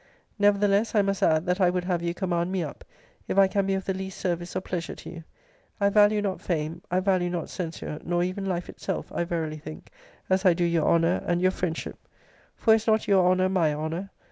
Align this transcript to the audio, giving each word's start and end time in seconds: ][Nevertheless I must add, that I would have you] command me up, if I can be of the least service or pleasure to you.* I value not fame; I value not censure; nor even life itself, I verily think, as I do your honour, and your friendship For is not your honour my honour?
][Nevertheless 0.39 0.95
I 0.95 1.03
must 1.03 1.21
add, 1.21 1.45
that 1.45 1.61
I 1.61 1.69
would 1.69 1.83
have 1.83 2.01
you] 2.01 2.15
command 2.15 2.51
me 2.51 2.63
up, 2.63 2.83
if 3.27 3.37
I 3.37 3.47
can 3.47 3.67
be 3.67 3.75
of 3.75 3.85
the 3.85 3.93
least 3.93 4.17
service 4.19 4.55
or 4.55 4.61
pleasure 4.61 4.95
to 4.95 5.09
you.* 5.11 5.23
I 5.79 5.89
value 5.89 6.23
not 6.23 6.41
fame; 6.41 6.81
I 6.89 6.99
value 7.01 7.29
not 7.29 7.51
censure; 7.51 7.99
nor 8.03 8.23
even 8.23 8.45
life 8.47 8.67
itself, 8.67 9.11
I 9.13 9.25
verily 9.25 9.59
think, 9.59 9.91
as 10.27 10.43
I 10.43 10.55
do 10.55 10.63
your 10.65 10.87
honour, 10.87 11.21
and 11.27 11.39
your 11.39 11.51
friendship 11.51 11.99
For 12.55 12.73
is 12.73 12.87
not 12.87 13.07
your 13.07 13.29
honour 13.29 13.47
my 13.49 13.75
honour? 13.75 14.09